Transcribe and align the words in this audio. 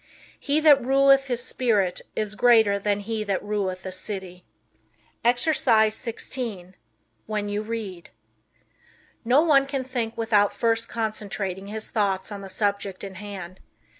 "He 0.39 0.59
that 0.61 0.83
ruleth 0.83 1.25
his 1.25 1.43
spirit 1.45 2.01
is 2.15 2.33
greater 2.33 2.79
than 2.79 3.01
he 3.01 3.23
that 3.25 3.43
ruleth 3.43 3.85
a 3.85 3.91
city." 3.91 4.47
Exercise 5.23 5.93
16 5.93 6.75
When 7.27 7.49
You 7.49 7.61
Read. 7.61 8.09
No 9.23 9.43
one 9.43 9.67
can 9.67 9.83
think 9.83 10.17
without 10.17 10.53
first 10.53 10.89
concentrating 10.89 11.67
his 11.67 11.91
thoughts 11.91 12.31
on 12.31 12.41
the 12.41 12.49
subject 12.49 13.03
in 13.03 13.13
hand. 13.13 13.59